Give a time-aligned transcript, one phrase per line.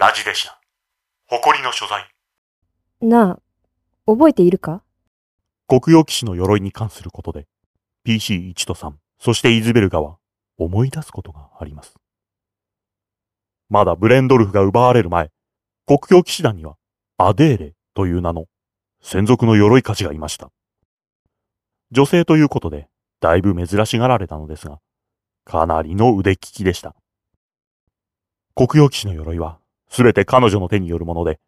[0.00, 0.56] ラジデシナ。
[1.26, 2.08] 誇りの所在。
[3.06, 3.38] なあ、
[4.10, 4.82] 覚えているか？
[5.68, 7.46] 黒曜騎士の鎧に関することで、
[8.06, 10.16] PC1 と3、そしてイズベルガは
[10.56, 11.96] 思い出すことがあります。
[13.68, 15.30] まだブレンドルフが奪われる前、
[15.86, 16.76] 黒曜騎士団には
[17.18, 18.46] アデーレという名の
[19.02, 20.50] 専属の鎧価値がいました。
[21.90, 22.88] 女性ということで、
[23.20, 24.80] だいぶ珍しがられたのですが、
[25.44, 26.96] かなりの腕利きでした。
[28.54, 29.58] 黒曜騎士の鎧は、
[29.90, 31.40] すべて彼女の手によるもので、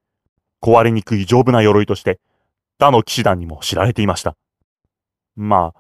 [0.61, 2.21] 壊れにくい丈夫な鎧として、
[2.79, 4.37] 他の騎士団にも知られていました。
[5.37, 5.73] ま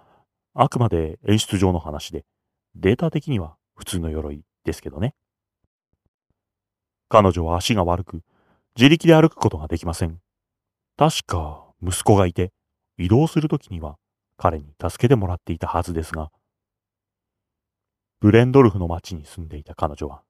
[0.55, 2.25] あ、あくまで演出上の話で、
[2.75, 5.15] データ的には普通の鎧ですけどね。
[7.09, 8.23] 彼女は足が悪く、
[8.77, 10.20] 自力で歩くことができません。
[10.97, 12.53] 確か、息子がいて、
[12.97, 13.97] 移動するときには
[14.37, 16.31] 彼に助けてもらっていたはずですが、
[18.20, 20.23] ブレンドルフの町に住んでいた彼女は、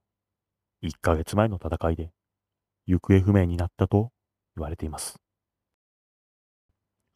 [0.83, 2.11] 1ヶ月前の戦いで
[2.87, 4.11] 行方不明になったと
[4.57, 5.17] 言われています。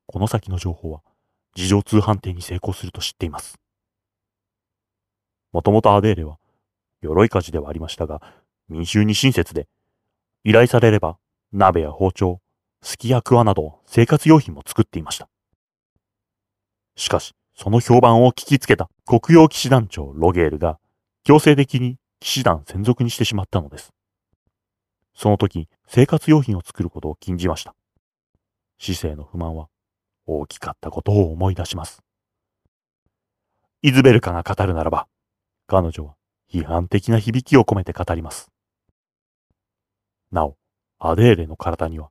[0.06, 1.00] この先の情報は、
[1.54, 3.58] 事情通販店に成功すると知っています。
[5.52, 6.38] もともとアデーレは、
[7.02, 8.20] 鎧火事ではありましたが、
[8.68, 9.68] 民衆に親切で、
[10.44, 11.18] 依頼されれば、
[11.52, 12.40] 鍋や包丁、
[12.82, 15.28] すきやくわなど生活用品も作っていました。
[16.94, 20.78] しかし、その評判を聞きつけた国用騎士団長ロゲールが
[21.24, 23.95] 強制的に騎士団専属にしてしまったのです。
[25.16, 27.74] その時、生活用品を作ることを禁じました。
[28.78, 29.68] 市政の不満は
[30.26, 32.02] 大きかったことを思い出します。
[33.80, 35.08] イズベルカが語るならば、
[35.66, 36.16] 彼女は
[36.52, 38.50] 批判的な響きを込めて語ります。
[40.30, 40.58] なお、
[40.98, 42.10] アデーレの体には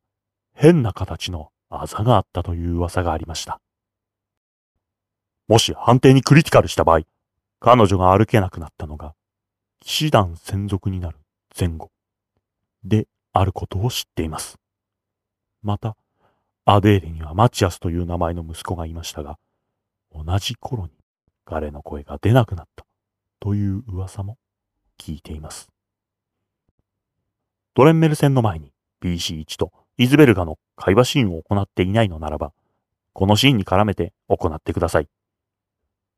[0.55, 3.61] 変な形のあざがあったという噂がありました。
[5.47, 7.01] もし判定にクリティカルした場合、
[7.59, 9.13] 彼女が歩けなくなったのが、
[9.79, 11.19] 騎士団専属になる
[11.57, 11.91] 前後
[12.85, 14.57] であることを知っています。
[15.61, 15.97] また、
[16.65, 19.37] アデーレにはマチアスという名前の息子がいましたが、
[20.13, 20.91] 同じ頃に
[21.43, 22.85] 彼の声が出なくなった
[23.39, 24.37] という噂も
[24.97, 25.69] 聞いています。
[27.73, 32.53] ドレンメル戦の前に PC1 とイズベルガの会話シーンを行っていないのならば、
[33.13, 35.07] このシーンに絡めて行ってください。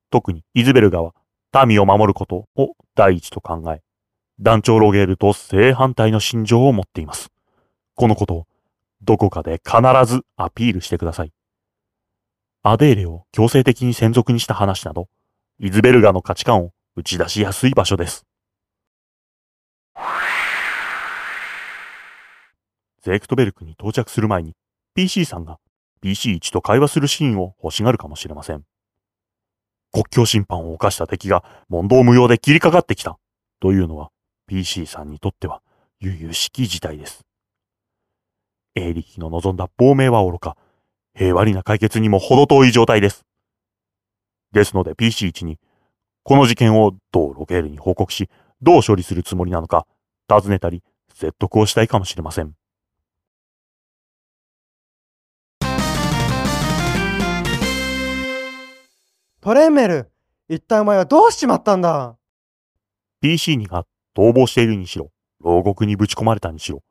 [0.09, 1.13] 特にイズベルガは
[1.65, 3.81] 民を守ることを第一と考え、
[4.39, 7.31] 団長ロゲールと正反対の心情を持っています。
[7.95, 8.47] このことを
[9.01, 11.33] どこかで必ずアピールしてください。
[12.61, 15.07] アデーレを強制的に専属にした話など、
[15.59, 18.25] イズベルガの価値観を打ち出しやすい場所です。
[23.01, 24.53] ゼークトベルクに到着する前に
[24.93, 25.59] PC さんが
[26.03, 28.63] PC1 と会話するシーンを欲しがるかもしれません。
[29.91, 33.17] 国境侵犯を犯した敵が問答無用で切りかかってきた
[33.61, 34.11] というのは
[34.47, 35.61] PC さんにとっては
[35.99, 37.25] 悠々しき事態です。
[38.75, 40.55] エーリヒの望んだ亡命は愚か、
[41.13, 43.25] 平和な解決にも程遠い状態です。
[44.53, 45.59] ですので PC1 に、
[46.23, 48.29] この事件をどうロケールに報告し、
[48.61, 49.85] どう処理するつもりなのか、
[50.27, 50.83] 尋ねたり、
[51.13, 52.53] 説得をしたいかもしれません。
[59.41, 60.11] トレンメル、
[60.49, 62.17] 一体お前はどうしちまったんだ
[63.21, 63.85] ?PC にが
[64.17, 65.11] 逃亡しているにしろ、
[65.41, 66.81] 牢獄にぶち込まれたにしろ、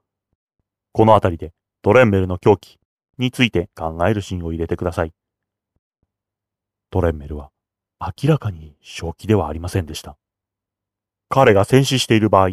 [0.93, 2.79] このあたりでトレンメルの狂気
[3.19, 5.13] について考えるシーンを入れてください。
[6.89, 7.51] トレンメルは
[8.01, 10.17] 明らかに正気ではありませんでした。
[11.29, 12.51] 彼が戦死している場合、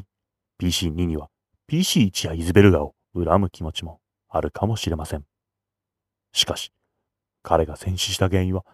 [0.60, 1.30] PC2 には
[1.70, 5.24] PC1 やイズベルガを恨む気持ちもあるかもしれません。
[6.32, 6.72] しかし、
[7.44, 8.66] 彼が戦死した原因は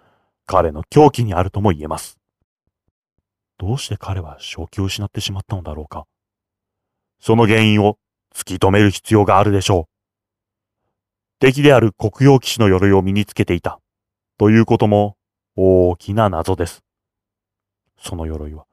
[0.46, 2.19] 彼の狂気にあるとも言えます。
[3.60, 6.06] どうして彼は正気を失ってしまったのだろうか。
[7.20, 7.98] その原因を
[8.34, 9.90] 突き止める必要があるでしょう。
[11.40, 13.82] 敵である黒曜騎士の鎧を身につけていた。
[14.38, 15.18] ということも
[15.58, 16.86] 大きな謎です。
[17.98, 18.66] その鎧は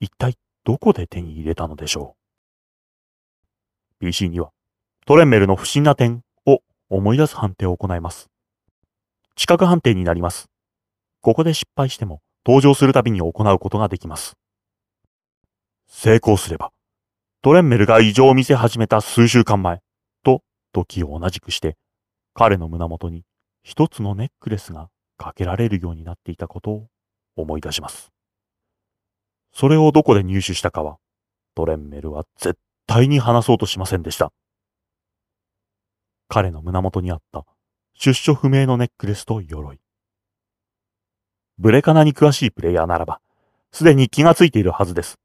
[0.00, 2.14] 一体どこで手に入れたのでしょ
[4.00, 4.04] う。
[4.04, 4.50] PC には
[5.06, 6.60] トレンメルの不審な点を
[6.90, 8.28] 思い出す判定を行います。
[9.34, 10.50] 知覚判定になります。
[11.22, 14.36] ここで失敗しても登場するたびに行うことができます。
[15.88, 16.70] 成功すれば、
[17.42, 19.80] トレンメルが異常を見せ始めた数週間前
[20.22, 21.76] と時を同じくして
[22.34, 23.24] 彼の胸元に
[23.62, 26.86] 一つのネックレスがかけられるようになっていたことを
[27.34, 28.12] 思い出します。
[29.52, 30.98] それをどこで入手したかは、
[31.56, 34.32] トレンメルは絶対に話そうとしませんでした。
[36.28, 37.44] 彼の胸元にあった
[37.94, 39.80] 出所不明のネックレスと鎧。
[41.58, 43.20] ブレカナに詳しいプレイヤーならば、
[43.72, 45.18] すでに気がついているはずです。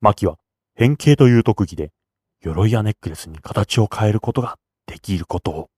[0.00, 0.38] マキは
[0.74, 1.92] 変形という特技で、
[2.40, 5.70] 鎧やネックレスに形を変えることができることを。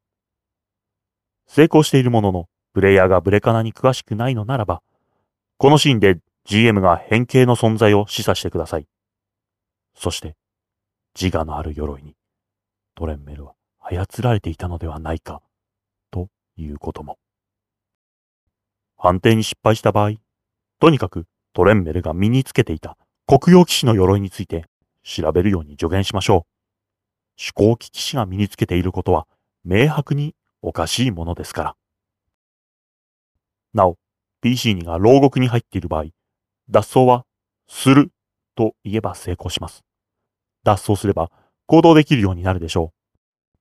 [1.46, 4.82] 成功しているものの、プレイヤーがブレカナに詳しくないのならば、
[5.58, 8.86] このシーンで GM が変形の存在を示唆してください。
[9.94, 10.36] そして、
[11.20, 12.14] 自我のある鎧に、
[12.94, 15.42] トレンメルは操られていたのではないか、
[16.10, 17.18] ということも。
[19.02, 20.12] 判定に失敗した場合、
[20.78, 22.96] とにかくトレンメルが身につけていた
[23.26, 24.66] 黒曜騎士の鎧について
[25.02, 27.42] 調べるように助言しましょう。
[27.44, 29.26] 手工機騎士が身につけていることは
[29.64, 31.76] 明白におかしいものですから。
[33.74, 33.98] なお、
[34.44, 36.04] PC2 が牢獄に入っている場合、
[36.70, 37.24] 脱走は
[37.66, 38.12] する
[38.54, 39.82] と言えば成功します。
[40.62, 41.32] 脱走すれば
[41.66, 43.56] 行動できるようになるでしょう。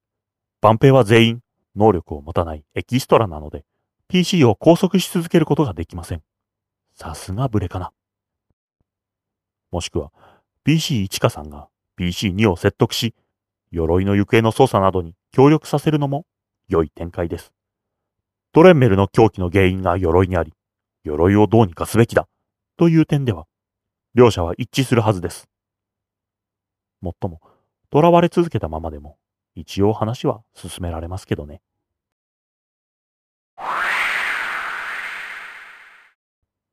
[0.62, 1.40] 万平は全員
[1.76, 3.66] 能力を持たないエキストラなので、
[4.12, 6.22] PC を拘束し続けることができません。
[6.94, 7.94] さすがブレかな。
[9.72, 10.12] もしくは、
[10.68, 13.16] PC1 かさんが PC2 を説得し、
[13.72, 16.26] 鎧の行方の操作などに協力させるのも
[16.68, 17.54] 良い展開です。
[18.52, 20.54] トレンメルの狂気の原因が鎧にあり、
[21.06, 22.28] 鎧をどうにかすべきだ
[22.76, 23.48] という点では、
[24.14, 25.48] 両者は一致するはずです。
[27.00, 27.40] もっとも、
[27.94, 29.18] 囚われ続けたままでも、
[29.56, 31.62] 一応話は進められますけどね。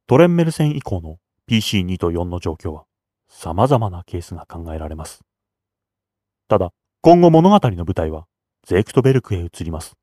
[0.08, 1.19] トレンメル戦以降の
[1.50, 2.84] PC2 と4の状況は
[3.28, 5.20] 様々なケースが考えられます。
[6.49, 6.70] ただ、
[7.02, 8.25] 今後物語の舞台は
[8.66, 9.96] ゼクトベルクへ移ります。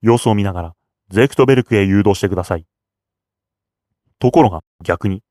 [0.00, 0.74] 様子を見ながら
[1.10, 2.66] ゼクトベルクへ誘導してください。
[4.20, 5.24] ところが逆に、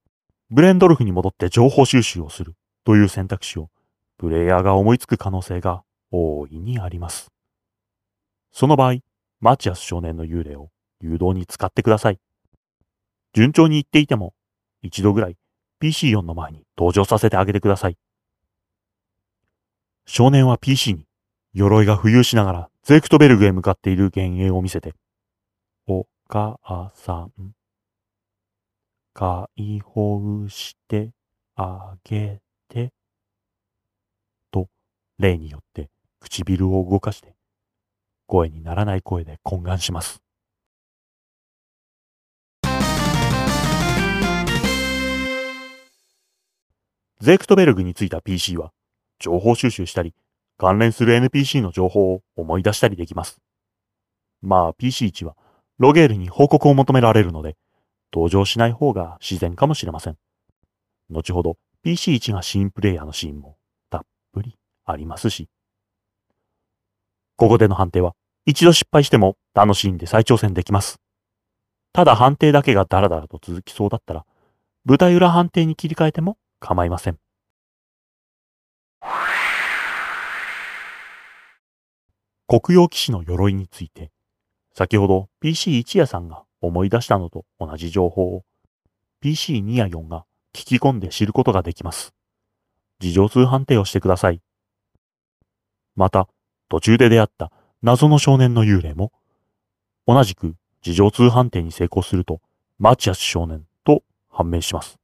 [0.50, 3.70] ブレンドルフに戻って情報収集をするという選択肢を
[4.18, 7.32] プレイヤーが思いつく可能性が大いにあります。
[8.52, 8.98] その場合、
[9.40, 10.70] マチアス少年の幽霊を
[11.00, 12.20] 誘導に使ってください。
[13.36, 14.34] 順調にいっていても、
[14.82, 15.36] 一度ぐらい
[15.84, 17.98] PC4 の前に登場させてあげてください。
[20.06, 21.06] 少年は PC に
[21.54, 24.94] 鎧が浮遊しながらゼクトベルグへ向かっている幻影を見せて、
[25.86, 27.52] お母さん、
[29.14, 31.12] 解放して
[31.58, 32.40] あげ
[32.70, 32.94] て、
[34.50, 34.70] と
[35.20, 35.90] 例によって
[36.22, 37.36] 唇を動かして、
[38.28, 40.25] 声にならない声で懇願します。
[47.22, 48.72] ゼクトベルグについた PC は、
[49.20, 50.14] 情報収集したり、
[50.58, 53.40] 関連する NPC の情報を思い出したりできます。
[54.42, 55.36] まあ PC1 は、
[55.78, 57.56] ロゲールに報告を求められるので、
[58.14, 60.18] 登場しない方が自然かもしれません。
[61.10, 63.58] 後ほど PC1 がシーンプレイヤーのシーンも
[63.90, 64.02] たっ
[64.34, 65.48] ぷりありますし。
[67.38, 68.14] ここでの判定は、
[68.46, 71.00] 一度失敗しても楽しんで再挑戦できます。
[71.94, 74.26] ただ判定だけがダラダラと続きそうだったら、
[74.84, 77.20] 舞台裏判定に切り替えても構いません。
[82.48, 84.12] 黒曜騎士の鎧について、
[84.74, 88.44] 先ほど PC1 やさんが思い出したのと同じ情報を
[89.24, 92.14] PC2 や4が聞き込んで知ることができます。
[93.00, 94.42] 事情通判定をしてください。
[95.96, 96.28] また、
[96.70, 97.52] 途中で出会った
[97.82, 99.12] 謎の少年の幽霊も、
[100.08, 102.42] 同じく事情通判定に成功すると、
[102.78, 105.00] マチアス少年と判明します。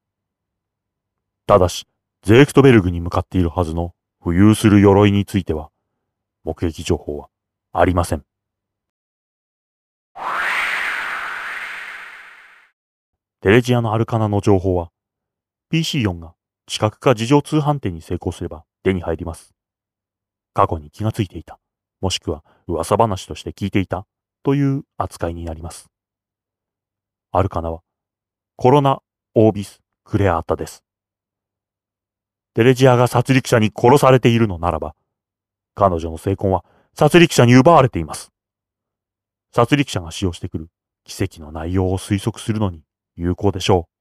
[1.48, 1.88] ただし、
[2.24, 3.94] ゼークトベルグに向かっているはずの
[4.24, 5.72] 浮遊する鎧については、
[6.44, 7.30] 目撃情報は
[7.74, 8.24] ありません。
[13.42, 14.92] テレジアのアルカナの情報は、
[15.74, 16.36] PC4 が
[16.68, 19.56] 視覚化事情通販店に成功すれば手に入ります。
[20.54, 21.60] 過去に気がついていた、
[22.02, 24.06] もしくは噂話として聞いていた
[24.44, 25.90] という扱いになります。
[27.32, 27.82] アルカナは、
[28.58, 29.02] コロナ・
[29.34, 30.84] オービス・クレアータです。
[32.54, 34.96] テレジアが殺戮者に殺されているのならば、
[35.74, 38.32] 彼女の成婚は殺戮者に奪われています。
[39.54, 40.70] 殺戮者が使用してくる
[41.04, 42.84] 奇跡の内容を推測するのに
[43.16, 43.92] 有効でしょう。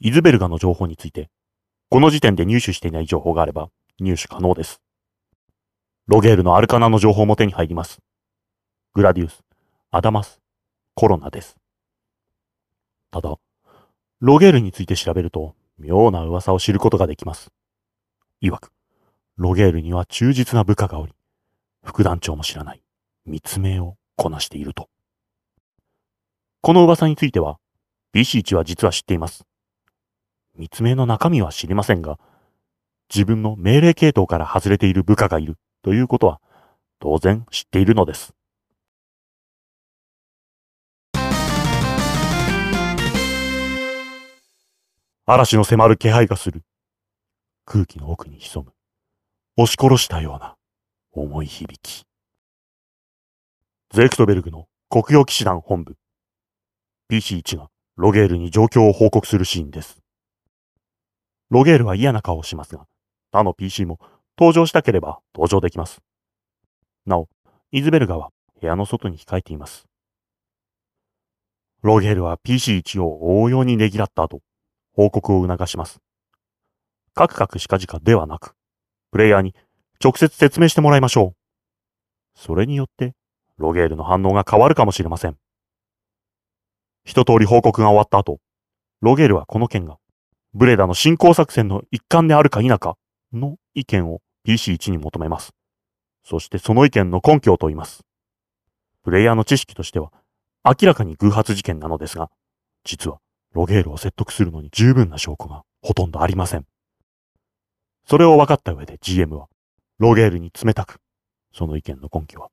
[0.00, 1.30] イズベルガの情報について、
[1.88, 4.80] この時点で入手していない情報があれば入手可能です。
[6.06, 7.98] ロゲールのアルカナの情報も手に入ります。
[8.92, 9.42] グラディウス、
[9.90, 10.40] アダマス、
[10.94, 11.56] コロナです。
[13.14, 13.36] ただ、
[14.18, 17.52] ロゲールについて調べると、妙な噂を知ることができます。
[18.42, 18.72] 曰く、
[19.36, 21.12] ロゲールには忠実な部下がおり、
[21.84, 22.82] 副団長も知らない
[23.24, 24.88] 密命をこなしていると。
[26.60, 27.60] この噂については、
[28.16, 29.44] BC1 は実は知っています。
[30.56, 32.18] 密命の中身は知りませんが、
[33.14, 36.40] 自分の命令系統から外れている部下がいるということは、
[36.98, 38.34] 当然知っているのです。
[45.26, 46.60] 嵐の迫る気配がする。
[47.64, 48.72] 空気の奥に潜む。
[49.56, 50.54] 押し殺したような
[51.12, 52.04] 重い響き。
[53.94, 55.96] ゼクトベルグの国用騎士団本部。
[57.10, 59.96] PC1 がロゲールに状況を報告するシーンです。
[61.48, 62.84] ロゲールは嫌な顔をしますが、
[63.32, 63.98] 他の PC も
[64.38, 66.02] 登場したければ登場できます。
[67.06, 67.30] なお、
[67.72, 68.28] イズベルガは
[68.60, 69.86] 部屋の外に控えています。
[71.80, 74.42] ロゲールは PC1 を応用にねぎらった後、
[74.94, 76.00] 報告を促します。
[77.14, 78.54] カクカクしかじかではなく、
[79.12, 79.54] プレイヤーに
[80.02, 82.40] 直接説明してもらいましょう。
[82.40, 83.14] それによって、
[83.56, 85.36] ロゲールの反応が変わるかもしれません。
[87.04, 88.40] 一通り報告が終わった後、
[89.00, 89.98] ロゲールはこの件が、
[90.54, 92.96] ブレダの侵攻作戦の一環であるか否か
[93.32, 95.52] の意見を PC1 に求めます。
[96.24, 98.04] そしてその意見の根拠を問います。
[99.02, 100.12] プレイヤーの知識としては、
[100.64, 102.30] 明らかに偶発事件なのですが、
[102.84, 103.18] 実は
[103.54, 106.66] ロゲールを説得するのに十分な証拠がほとんどありません。
[108.06, 109.46] それを分かった上で GM は、
[109.98, 111.00] ロゲールに冷たく、
[111.52, 112.50] その意見の根拠は、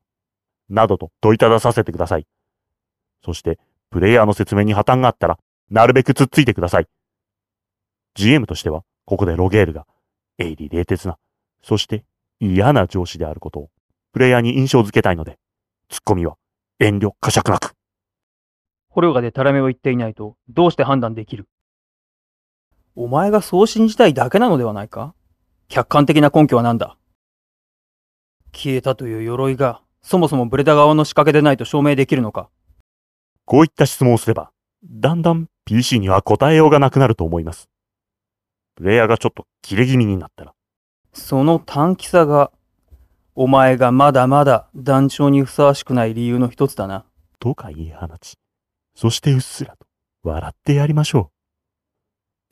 [0.70, 2.28] などと問いたださせてください。
[3.26, 5.40] そして、プレイヤーの説明に破綻があったら、
[5.70, 6.88] なるべくつっついてください。
[8.14, 9.86] GM としては、ここでロゲールが、
[10.38, 11.18] 鋭利冷徹な、
[11.64, 12.06] そして
[12.40, 13.70] 嫌な上司であることを、
[14.14, 15.38] プレイヤーに印象づけたいので、
[15.90, 16.38] ツッコミは
[16.80, 17.74] 遠慮呵責なく。
[18.92, 21.48] 捕虜がでたらめを言っていないと、どうして判断できる？
[22.96, 25.16] お前がそう信じたいだけなのではないか？
[25.70, 26.98] 客観的な根拠は何だ？
[28.54, 32.50] 消えたという鎧が、そもそもブレダ側の仕掛けでないと証明できるのか？
[33.46, 34.52] こういった質問をすれば、
[34.84, 37.70] だんだん PC には答えようがなくなると思います。
[38.76, 40.54] プレイヤーがちょっと切れ気味になったら、
[41.14, 42.52] その短気さが、
[43.36, 47.06] お前がまだまだ団長にふさわしくない理由の一つだな。
[47.40, 48.38] とか言い放ち、
[49.02, 49.88] そしてうっすらと
[50.22, 51.32] 笑ってやりましょ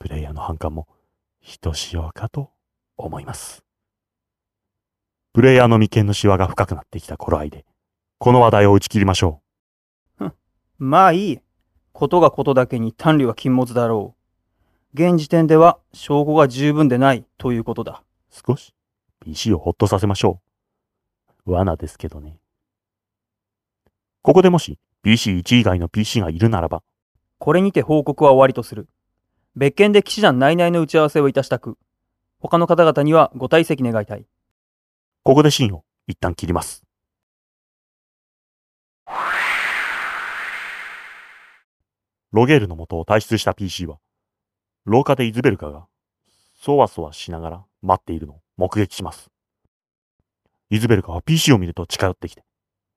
[0.00, 0.88] プレイヤーの反感も、
[1.40, 2.50] ひとしおかと
[2.96, 3.62] 思います。
[5.32, 7.66] プレイヤーの眉間のシワが深くなってきた頃合いで、
[8.18, 9.42] この話題を打ち切りましょ
[10.80, 11.38] まあいい。
[11.92, 14.16] ことがことだけに単理は禁物だろ
[14.92, 15.00] う。
[15.00, 18.02] 現時点では証拠が十分でないということだ。
[18.02, 18.34] う。
[18.48, 18.74] 少し
[19.20, 20.40] PC をほっとさせましょ
[21.46, 21.52] う。
[21.52, 22.40] 罠ですけどね。
[24.22, 26.82] ここでもし PC1 以外の PC がいるならば、
[27.38, 28.88] これにて報告は終わりとする。
[29.56, 31.78] 別件で騎士団内々の打ち合わせをいたしたく。
[32.38, 34.26] 他の方々にはご退席願いたい。
[35.22, 36.84] ここでシーンを一旦切ります。
[42.32, 43.98] ロゲールの元を退出した PC は、
[44.84, 45.86] 廊下でイズベルカが、
[46.54, 49.30] そわそわしながら待っているのを目撃します。
[50.68, 52.44] イズベルカは PC を見ると近寄ってきて、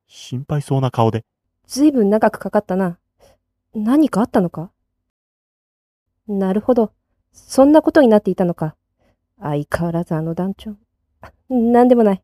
[0.08, 1.26] 心配そうな顔で、
[1.68, 2.98] ずいぶん長くかかったな。
[3.74, 4.72] 何かあったのか？
[6.28, 6.92] なるほど。
[7.32, 8.76] そんなことになっていたのか。
[9.42, 10.76] 相変わらずあの団長。
[11.50, 12.24] なんでもない。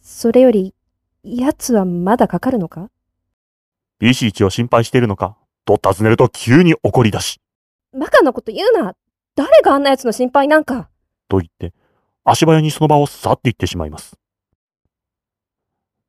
[0.00, 0.74] それより、
[1.22, 2.90] 奴はまだかかるのか
[4.00, 7.40] ？PC1 を心配しているのか、と尋ねると急に怒り出し、
[7.92, 8.94] バカなこと言うな
[9.36, 10.90] 誰があんな奴の心配なんか？
[11.28, 11.72] と言って、
[12.24, 14.18] 足早にその場を去っていってしまいます。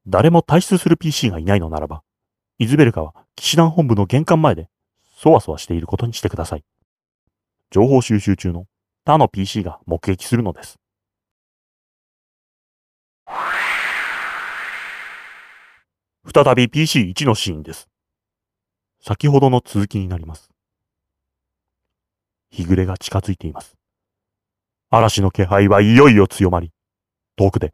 [0.07, 2.03] 誰も退出する PC がいないのならば、
[2.60, 4.69] イズベルカは騎士団本部の玄関前で、
[5.17, 6.63] そわそわしていることにしてください。
[7.72, 8.65] 情報収集中の
[9.05, 10.77] 他の PC が目撃するのです。
[16.33, 17.89] 再び PC1 のシーンです。
[19.01, 20.50] 先ほどの続きになります。
[22.51, 23.75] 日暮れが近づいています。
[24.89, 26.72] 嵐の気配はいよいよ強まり、
[27.36, 27.74] 遠くで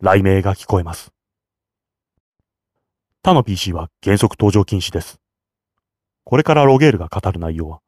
[0.00, 1.12] 雷鳴が聞こえます。
[3.28, 5.20] 他の PC は原則登場禁止です。
[6.24, 7.80] これからロゲールが語る内容は、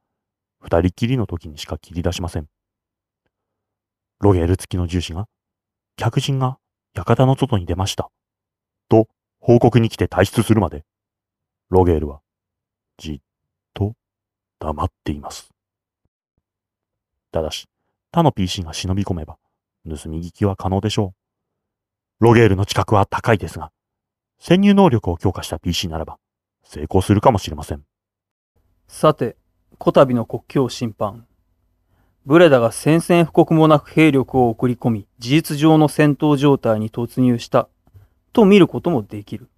[0.61, 2.47] 二人きりの時にしか切り出しません。
[4.21, 5.29] ロゲール付きの重視が、
[5.97, 6.59] 客人が
[6.93, 8.11] 館の外に出ました。
[8.91, 10.85] と報告に来て退出するまで、
[11.71, 12.21] ロゲールは
[12.99, 13.21] じっ
[13.73, 13.95] と
[14.59, 15.49] 黙っています。
[17.33, 17.67] ただし、
[18.13, 19.39] 他の PC が忍び込めば、
[19.89, 21.15] 盗み聞きは可能でしょ
[22.21, 22.25] う。
[22.27, 23.73] ロゲールの近くは高いですが、
[24.41, 26.19] 潜入能力を強化した PC ならば、
[26.65, 27.85] 成功するかもしれません。
[28.89, 29.37] さて、
[29.77, 31.27] こたびの国境侵犯。
[32.25, 37.69] ブレダが宣戦布告もなく兵力を送り込み、事実上の戦闘状態に突入した、
[38.33, 39.51] と見ることもできる。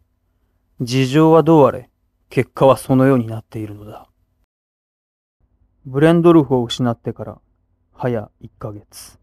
[0.81, 1.89] 事情はどうあれ、
[2.29, 4.09] 結果はそのようになっているのだ。
[5.87, 7.39] ブレンドルフを失ってから、
[7.93, 9.21] 早1ヶ月。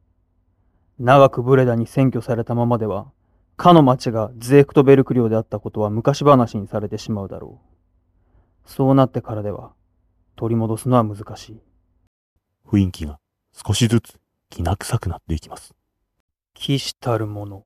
[1.00, 3.12] 長くブレダに占拠されたままでは、
[3.60, 8.70] かの町がゼークトベルク領であったことは昔話にされてしまうだろう。
[8.70, 9.74] そうなってからでは、
[10.38, 11.62] 取り戻すのは難しい。
[12.66, 13.20] 雰囲気が
[13.52, 14.18] 少しずつ
[14.50, 15.74] きな臭くなっていきます。
[16.54, 17.66] 騎士たる者、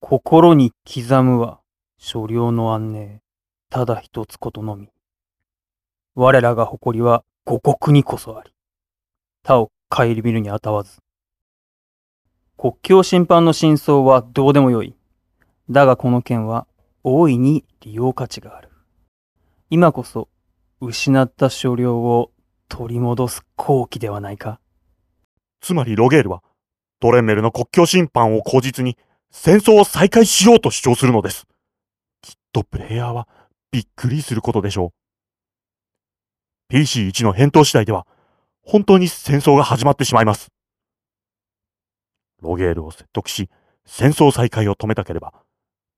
[0.00, 1.60] 心に刻むは、
[1.96, 3.20] 所領の安寧、
[3.70, 4.88] ただ一つことのみ。
[6.16, 8.50] 我らが誇りは五国にこそあり、
[9.44, 10.98] 他を顧みるにあたわず。
[12.58, 14.96] 国境侵犯の真相はどうでもよい。
[15.70, 16.66] だがこの件は
[17.02, 18.70] 大いに利用価値がある。
[19.70, 20.28] 今こそ
[20.80, 22.30] 失った所領を
[22.68, 24.60] 取り戻す好機ではないか。
[25.60, 26.42] つまりロゲールは、
[27.00, 28.98] ドレンメルの国境侵犯を口実に
[29.30, 31.46] 戦争を再開しようと主張するのです。
[32.20, 33.28] きっとプレイヤーは
[33.70, 34.92] びっくりすることでしょ
[36.70, 36.74] う。
[36.74, 38.06] PC1 の返答次第では、
[38.62, 40.48] 本当に戦争が始まってしまいます。
[42.40, 43.48] ロゲールを説得し、
[43.86, 45.32] 戦争再開を止めたければ、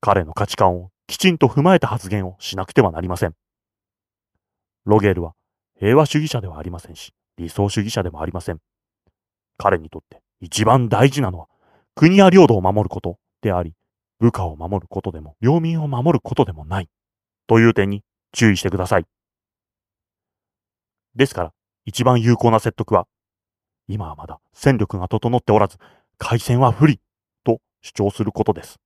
[0.00, 3.34] 彼の価値観をきちんと踏まえた発言をしなくてはなりません。
[4.84, 5.34] ロゲールは
[5.78, 8.58] 平和主義者ではありませんし、理想主義者でもありません。
[9.58, 11.46] 彼にとって一番大事なのは、
[11.94, 13.74] 国や領土を守ることであり、
[14.18, 16.88] 部下を守ることでも、領民を守ることでもない、
[17.46, 19.06] という点に注意してください。
[21.14, 21.52] ですから、
[21.86, 23.06] 一番有効な説得は、
[23.88, 25.78] 今はまだ戦力が整っておらず、
[26.18, 27.00] 開戦は不利、
[27.44, 28.78] と主張することです。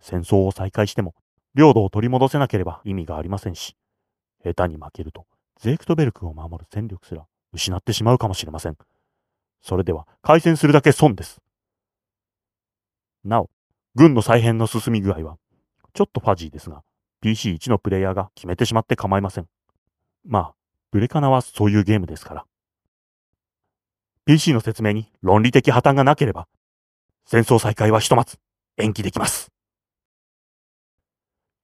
[0.00, 1.14] 戦争を再開しても、
[1.54, 3.76] 領土を取り戻せなければ意味がありませんし、
[4.44, 5.26] 下手に負けると、
[5.60, 8.76] ゼークトベルクを守る戦力すら失ってしまうかもしれません。
[9.60, 11.40] それでは、開戦するだけ損です。
[13.24, 13.50] なお、
[13.94, 15.38] 軍の再編の進み具合は、
[15.94, 16.82] ちょっとファジーですが、
[17.24, 19.48] PC1 のプレイヤーが決めてしまって構いません。
[20.24, 20.54] まあ、
[20.92, 22.46] ブレカナはそういうゲームですから。
[24.24, 26.46] PC の説明に論理的破綻がなければ、
[27.26, 28.38] 戦争再開はひとまず
[28.76, 29.50] 延期できます。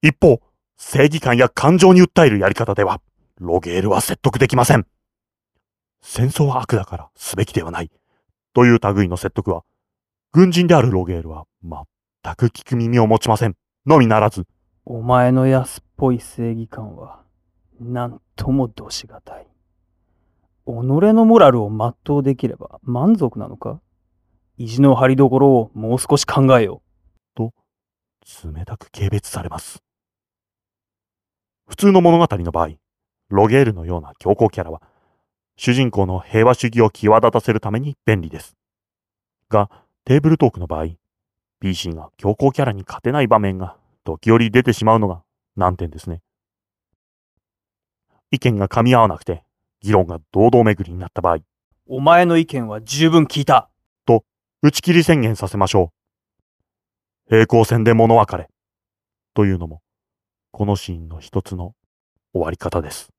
[0.07, 0.39] 一方、
[0.77, 3.01] 正義感や感情に訴えるやり方では、
[3.39, 4.85] ロゲールは説得できません。
[6.03, 7.89] 戦争は悪だからすべきではない。
[8.53, 9.63] という類の説得は、
[10.31, 13.55] 軍人であるロゲールは全く聞く耳を持ちません。
[13.87, 14.45] のみならず、
[14.85, 17.23] お前の安っぽい正義感は、
[17.79, 19.47] なんともどしがたい。
[20.67, 23.81] 己のモラルを全うできれば満足なのか？
[24.57, 26.83] 意地の張りどころをもう少し考えよ
[28.43, 29.84] 冷たく軽蔑されます。
[31.67, 32.69] 普通の物語の場合、
[33.29, 34.81] ロゲールのような強硬キャラは、
[35.57, 38.55] 主人公の平和主義を際立たせるために便利です。
[39.49, 39.69] が、
[40.03, 40.95] テーブルトークの場合、
[41.59, 45.23] PC が強硬キャラに勝てない場面が時折出てしまうのが
[45.55, 46.21] 難点ですね。
[48.31, 49.43] 意見が噛み合わなくて、
[49.81, 51.43] 議論が堂々巡りになった場合、う。
[51.87, 53.69] お前の意見は十分聞いた。
[54.65, 55.91] 打ち切り宣言させましょ
[57.29, 57.29] う。
[57.29, 58.49] 平行線で物別れ。
[59.35, 59.83] というのも、
[60.57, 61.75] このシーンの一つの
[62.31, 63.09] 終わり方です。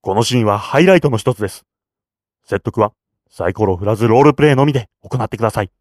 [0.00, 1.64] このシーンはハイライトの一つです。
[2.44, 2.92] 説得は
[3.28, 5.72] サイコロを振らずロールプレイのみで行ってください。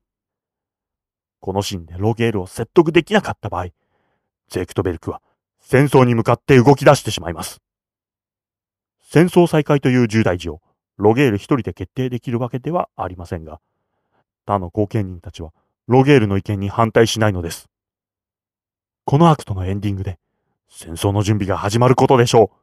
[1.40, 3.68] このシーンでロゲールを説得できなかった場合、
[4.50, 5.22] ゼクトベルクは
[5.60, 7.62] 戦争に向かって動き出してしまいます。
[9.04, 10.62] 戦争再開という重大事を
[10.98, 13.62] ロゲール一人で決定できるわけではありませんが、
[14.48, 15.52] 他の後見人たちは
[15.86, 17.69] ロゲールの意見に反対しないのです。
[19.10, 20.20] このアクトのエンディングで
[20.70, 22.58] 戦争の準備が始まることでしょう。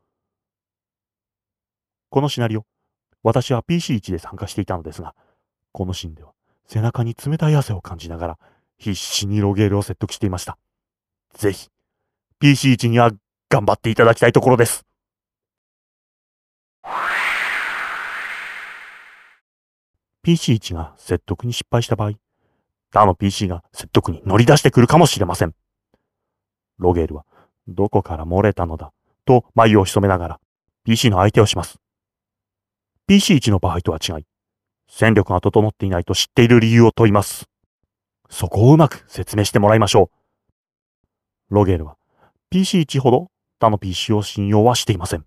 [2.09, 2.65] このシナリオ、
[3.25, 5.17] 私は PC1 で参加していたのですが、
[5.73, 6.35] このシーンでは
[6.69, 8.39] 背中に冷たい汗を感じながら
[8.79, 10.57] 必死にロゲールを説得していました。
[11.35, 11.69] ぜひ、
[12.41, 13.11] PC1 には
[13.49, 14.85] 頑張っていただきたいところです。
[20.25, 22.13] PC1 が説得に失敗した場合、
[22.93, 25.53] 他の PC が説得に乗り出してくるかもしれません。
[26.79, 27.25] ロゲールは、
[27.69, 28.93] どこから漏れたのだ、
[29.25, 30.41] と眉を潜めながら、
[30.85, 31.79] PC の相手をします。
[33.09, 34.27] PC1 の場合とは違い、
[34.89, 37.49] 戦力が整っていないと知っている理由を問います。
[38.29, 40.11] そこをうまく説明してもらいましょ
[41.51, 41.55] う。
[41.55, 41.97] ロゲールは、
[42.53, 45.25] PC1 ほど他の PC を信用はしていません。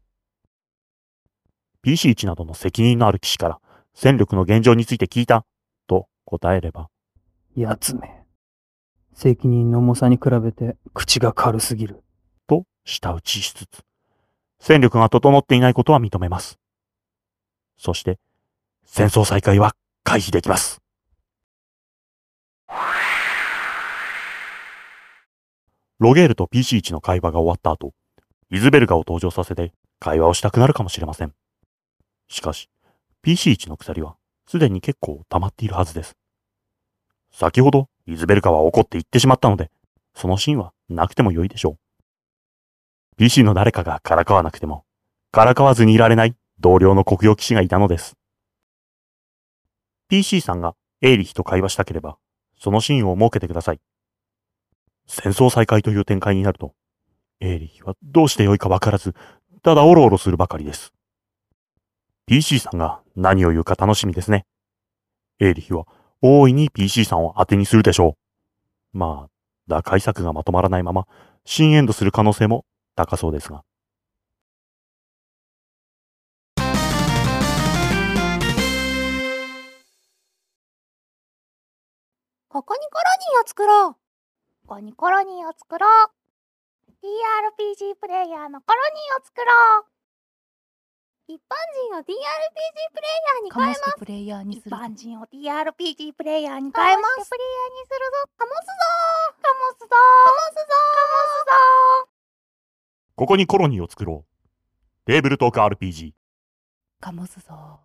[1.85, 3.59] PC1 などの責任のある騎士から
[3.93, 5.45] 戦力の現状について聞いた
[5.87, 6.89] と答えれば、
[7.55, 8.18] やつめ。
[9.19, 12.01] 責任の重さに比べて口が軽すぎる。
[12.47, 13.83] と舌打ちしつつ、
[14.61, 16.57] 戦力が整っていないことは認めます。
[17.77, 18.17] そして、
[18.85, 20.81] 戦争再開は回避できます。
[25.99, 27.91] ロゲールと PC1 の会話が終わった後、
[28.49, 31.33] イズベルガを登場させて会話をしたくなるかもしれません。
[32.29, 32.69] しかし、
[33.25, 34.15] PC1 の鎖は
[34.47, 36.15] すでに結構溜まっているはずです。
[37.31, 39.69] 先ほどイズベルガは怒って言ってしまったので、
[40.15, 41.77] そのシーンはなくても良いでしょう。
[43.17, 44.83] PC の誰かがからかわなくても、
[45.31, 48.15] からかわずにいられない同僚の国用騎士がいたのです。
[50.09, 52.17] PC さんがエーリヒと会話したければ、
[52.57, 53.79] そのシーンを設けてください。
[55.05, 56.73] 戦争再開という展開になると、
[57.39, 59.13] エーリヒはどうしてよいかわからず、
[59.61, 60.93] ただオロオロするばかりです。
[62.25, 64.45] PC さんが何を言うか楽しみですね。
[65.39, 65.85] エーリヒは
[66.21, 68.17] 大いに PC さんを当てにするでしょ
[68.93, 68.97] う。
[68.97, 69.29] まあ、
[69.67, 71.07] 打開策がまとまらないまま、
[71.45, 73.63] 新エンドする可能性も高そうですが。
[82.49, 83.93] ここにコロニーを作ろう。
[84.67, 86.11] ここにコロニーを作ろう。
[87.01, 89.98] TRPG プレイヤーのコロニーを作ろう。
[91.29, 91.53] 一般
[91.91, 93.99] 人を TRPG プレイヤーに変えます。
[93.99, 97.29] プレイヤーに一する般人を TRPG プレイヤーに変えます。
[97.29, 98.25] プレイヤーにするぞ。
[98.35, 99.43] かもすぞー。
[99.43, 99.89] かもすぞー。
[99.89, 100.65] かもすぞー。
[100.65, 103.15] かもすぞー。
[103.15, 105.05] ここにコロニーを作ろう。
[105.05, 106.13] テーブルトーク RPG。
[106.99, 107.79] かもすぞ